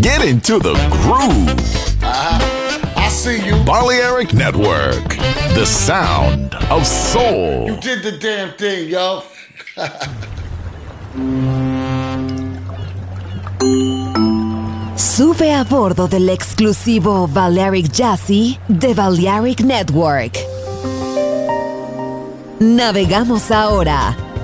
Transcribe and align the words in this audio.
Get 0.00 0.24
into 0.24 0.58
the 0.58 0.74
groove. 0.90 1.48
Uh-huh. 2.02 2.92
I 2.96 3.08
see 3.08 3.44
you. 3.46 3.62
Balearic 3.64 4.34
Network, 4.34 5.08
the 5.54 5.64
sound 5.64 6.54
of 6.70 6.84
soul. 6.86 7.66
You 7.68 7.76
did 7.80 8.02
the 8.02 8.18
damn 8.18 8.52
thing, 8.54 8.88
yo. 8.88 9.22
Sube 14.96 15.54
a 15.54 15.64
bordo 15.64 16.08
del 16.08 16.28
exclusivo 16.30 17.28
Balearic 17.28 17.90
Jazzy 17.92 18.58
de 18.68 18.94
Balearic 18.94 19.60
Network. 19.60 20.36
Navegamos 22.58 23.50
ahora. 23.50 24.16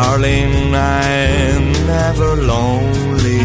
Darling, 0.00 0.76
I'm 0.76 1.72
never 1.84 2.36
lonely. 2.36 3.42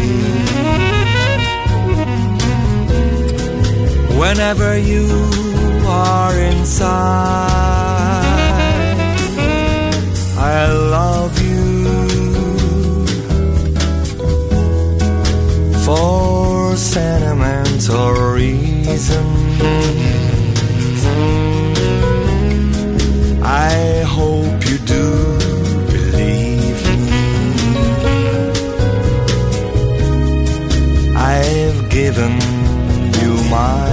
Whenever 4.20 4.78
you 4.78 5.08
are 5.84 6.38
inside. 6.38 6.86
I 10.38 10.70
love 10.98 11.34
you 11.42 11.86
for 15.84 16.76
sentimental 16.76 18.12
reasons. 18.12 19.10
I 23.42 24.04
hope 24.06 24.63
given 32.14 32.38
you 33.20 33.50
my 33.50 33.83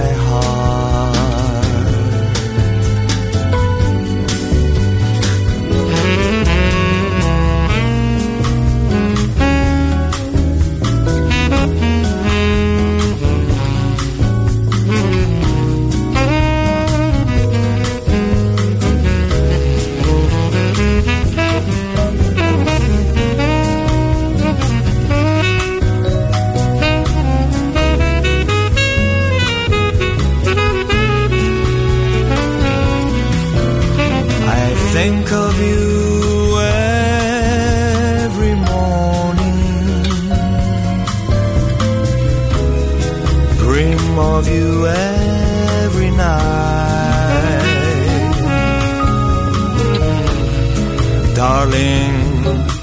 Darling, 51.52 52.14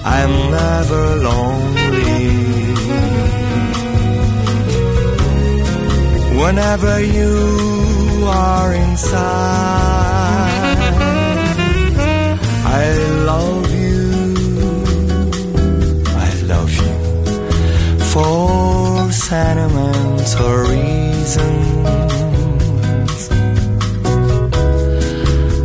I'm 0.06 0.34
never 0.52 1.04
lonely. 1.28 2.28
Whenever 6.42 6.96
you 7.18 7.34
are 8.28 8.72
inside. 8.86 9.18
I 12.80 12.86
love 13.32 13.68
you. 13.84 14.04
I 16.28 16.30
love 16.54 16.72
you 16.84 16.96
for 18.12 19.12
sentimental 19.12 20.54
reasons. 20.74 21.80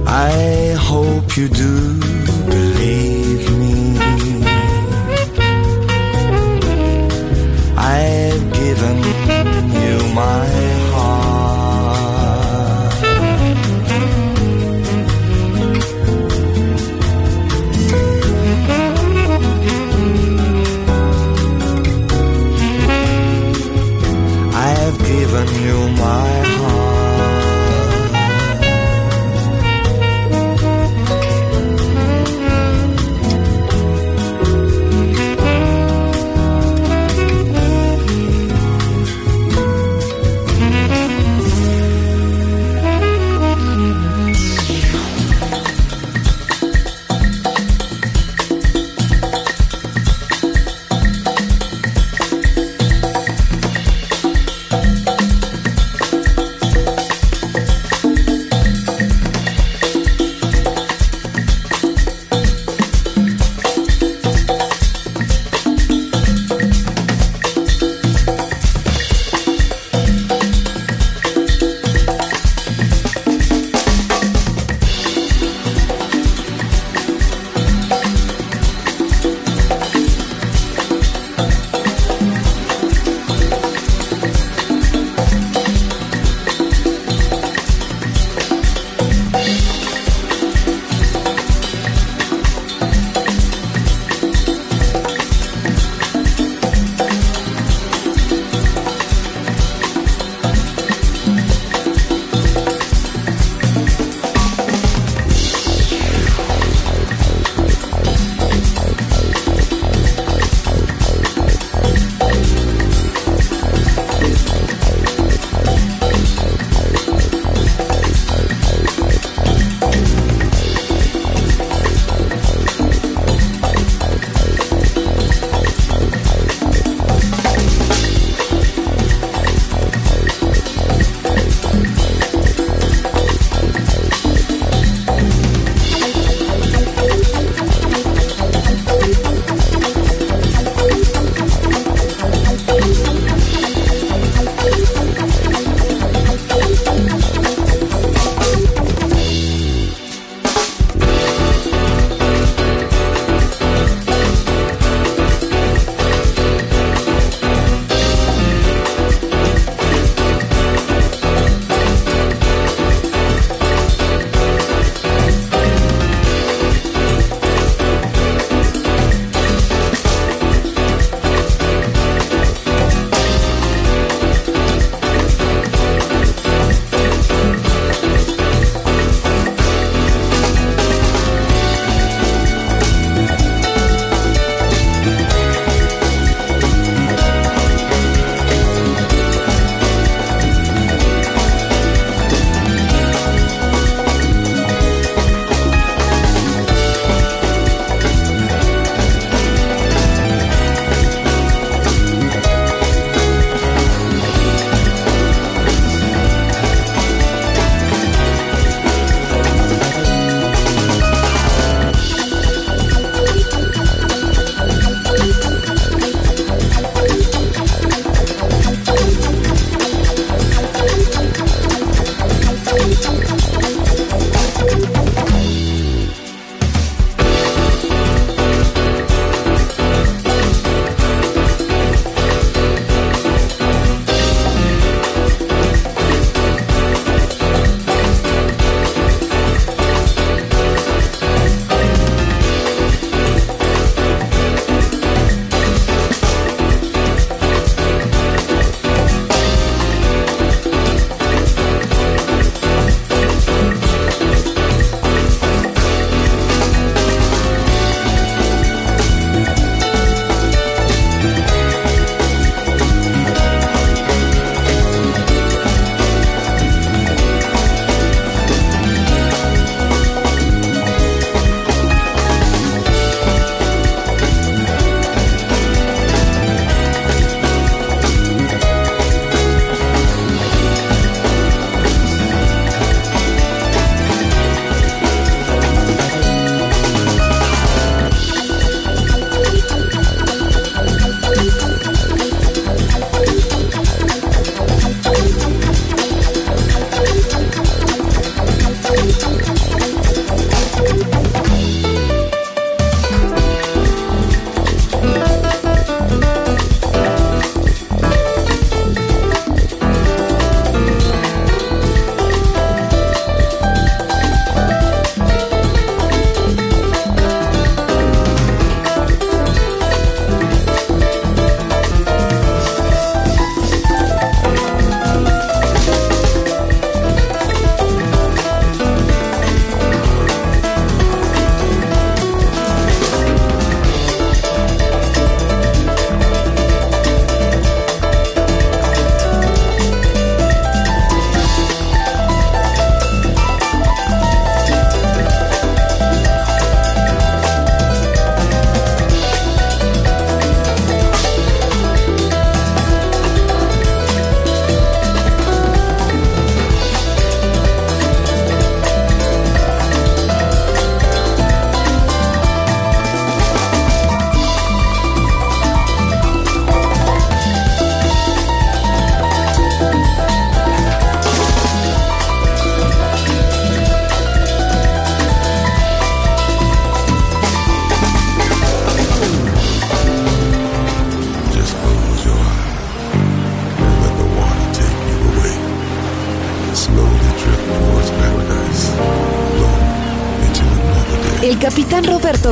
I 0.06 0.74
hope 0.88 1.36
you 1.36 1.48
do 1.48 2.13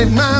Live 0.00 0.14
my 0.14 0.39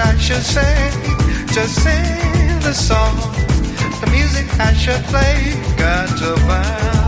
I 0.00 0.16
should 0.16 0.42
say, 0.42 0.90
to 1.54 1.66
sing 1.66 2.60
the 2.60 2.72
song, 2.72 3.16
the 4.00 4.08
music 4.10 4.46
I 4.60 4.72
should 4.72 5.02
play, 5.04 5.54
got 5.76 6.08
to 6.18 6.36
find. 6.46 7.07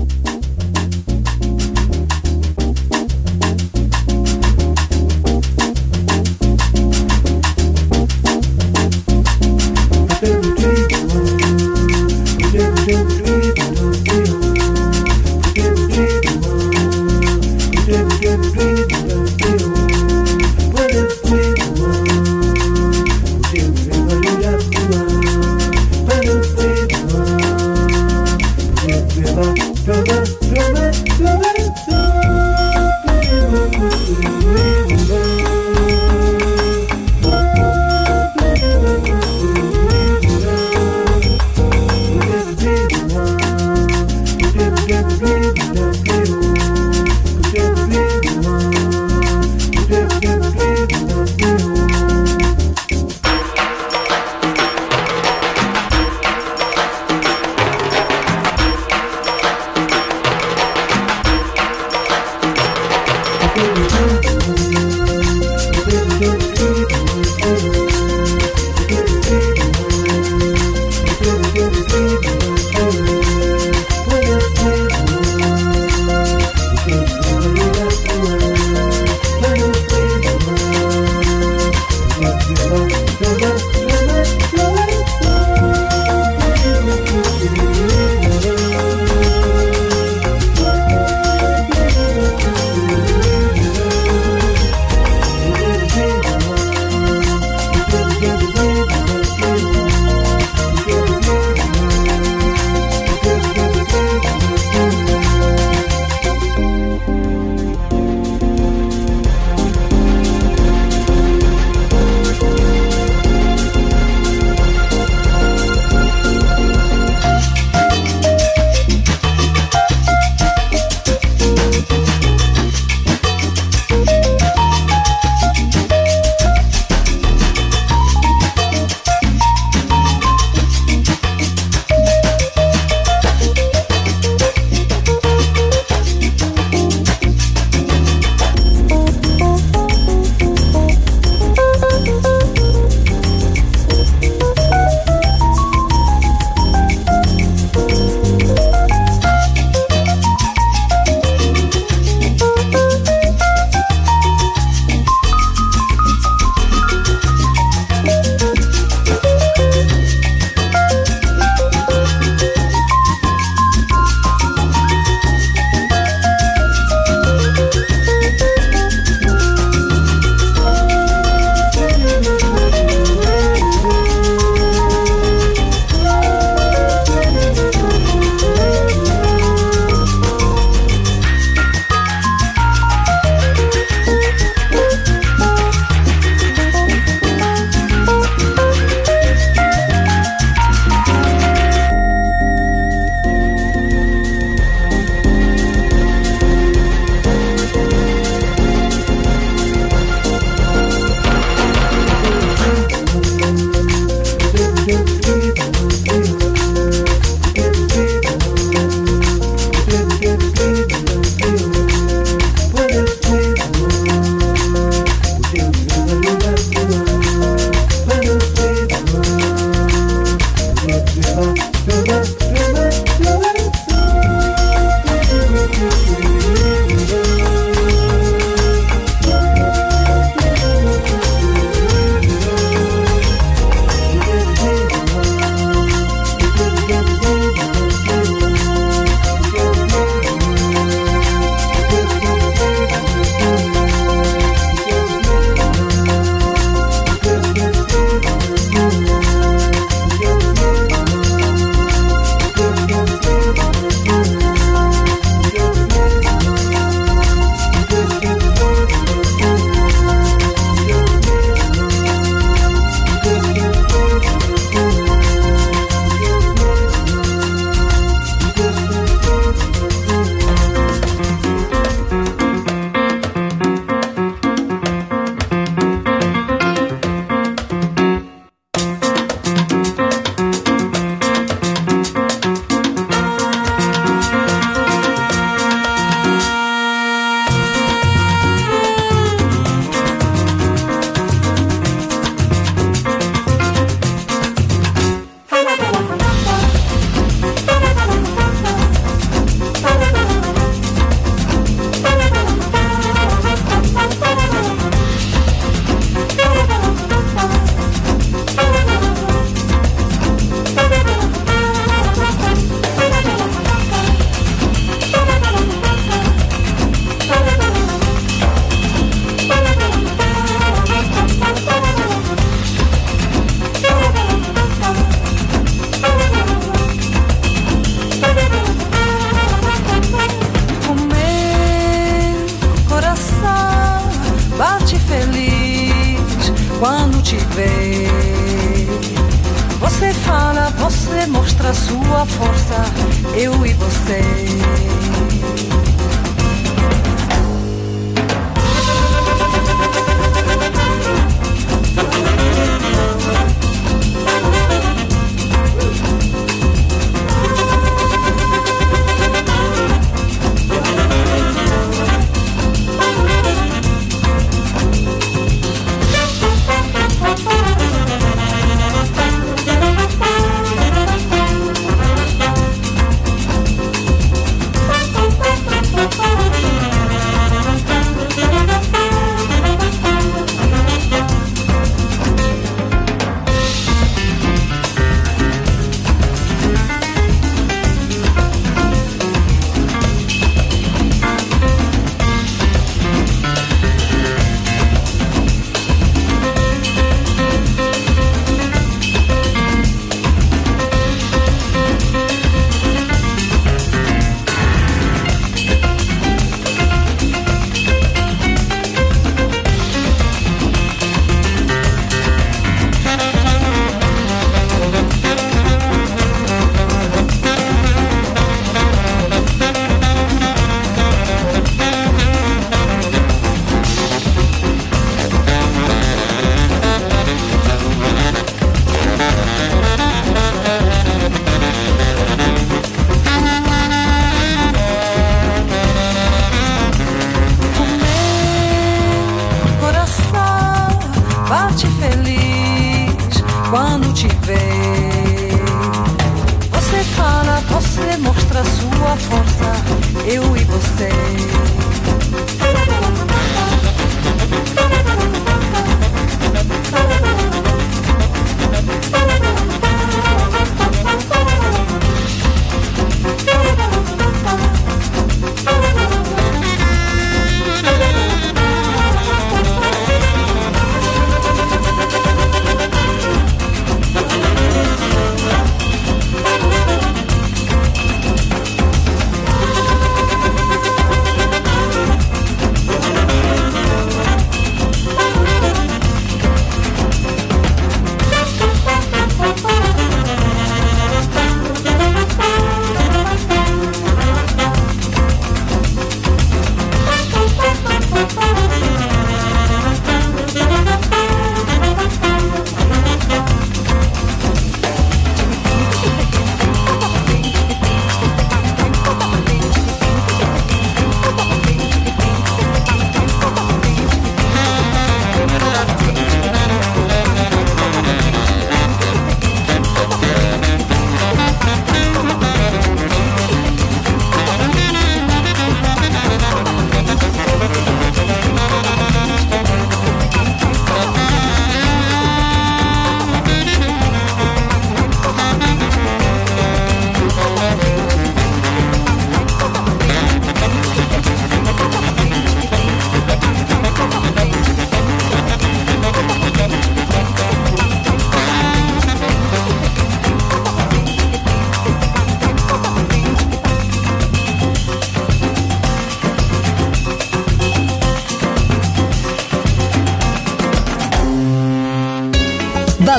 Oh, 29.93 30.20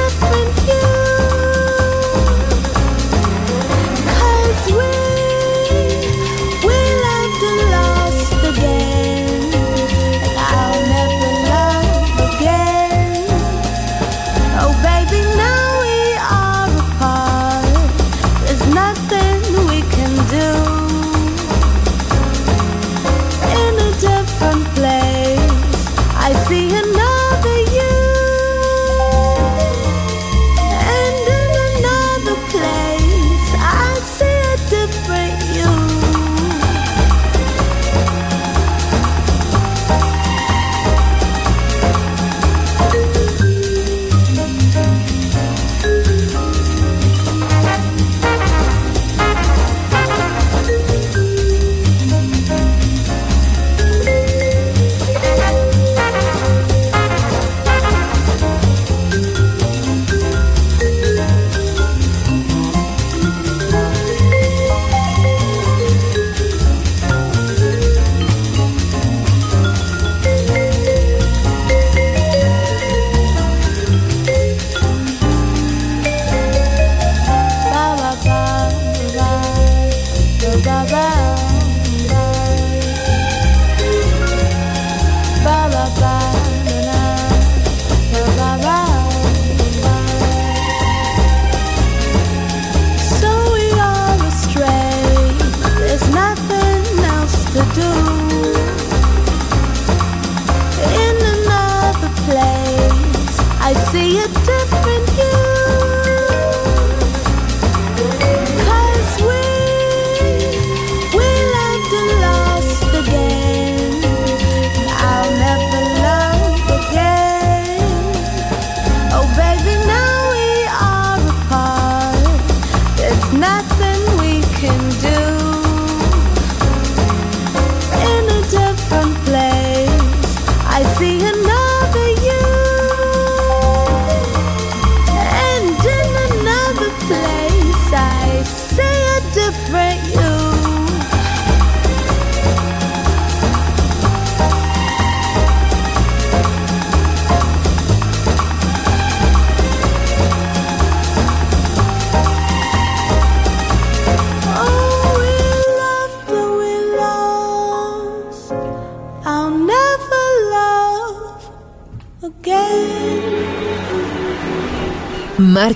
up 0.00 0.22
and 0.22 0.68
you. 0.68 0.99